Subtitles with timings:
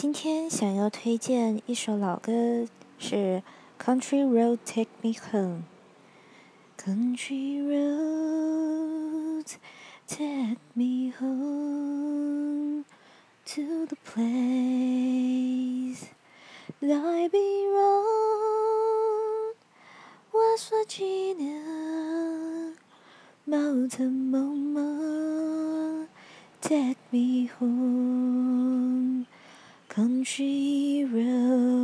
[0.00, 2.68] 今天想要推荐一首老歌，
[3.00, 3.42] 是
[3.84, 5.62] 《Country Road Take Me Home》。
[6.80, 9.54] Country Road
[10.06, 12.84] Take Me Home
[13.46, 16.04] To The Place
[16.80, 17.88] That I Belong。
[20.30, 22.76] 我说只能
[23.50, 26.06] 抱着某某
[26.60, 28.47] ，Take Me Home。
[29.98, 31.77] country road.